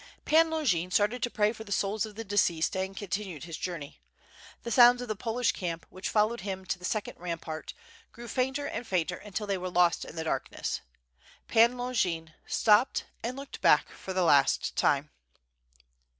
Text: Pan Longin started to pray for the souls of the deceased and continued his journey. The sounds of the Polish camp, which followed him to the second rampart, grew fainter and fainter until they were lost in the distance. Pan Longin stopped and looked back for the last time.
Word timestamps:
Pan 0.25 0.49
Longin 0.49 0.89
started 0.89 1.21
to 1.21 1.29
pray 1.29 1.53
for 1.53 1.63
the 1.63 1.71
souls 1.71 2.07
of 2.07 2.15
the 2.15 2.23
deceased 2.23 2.75
and 2.75 2.97
continued 2.97 3.43
his 3.43 3.55
journey. 3.55 4.01
The 4.63 4.71
sounds 4.71 4.99
of 5.03 5.07
the 5.07 5.15
Polish 5.15 5.51
camp, 5.51 5.85
which 5.91 6.09
followed 6.09 6.41
him 6.41 6.65
to 6.65 6.79
the 6.79 6.85
second 6.85 7.19
rampart, 7.19 7.75
grew 8.11 8.27
fainter 8.27 8.65
and 8.65 8.87
fainter 8.87 9.17
until 9.17 9.45
they 9.45 9.59
were 9.59 9.69
lost 9.69 10.03
in 10.03 10.15
the 10.15 10.23
distance. 10.23 10.81
Pan 11.47 11.77
Longin 11.77 12.33
stopped 12.47 13.05
and 13.21 13.37
looked 13.37 13.61
back 13.61 13.89
for 13.91 14.11
the 14.13 14.23
last 14.23 14.75
time. 14.75 15.11